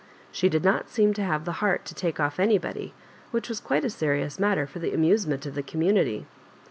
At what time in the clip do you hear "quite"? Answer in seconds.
3.59-3.85